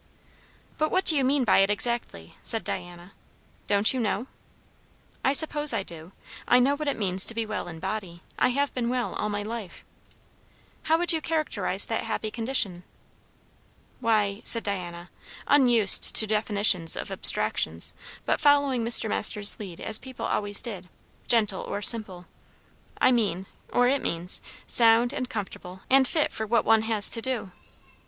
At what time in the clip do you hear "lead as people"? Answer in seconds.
19.59-20.25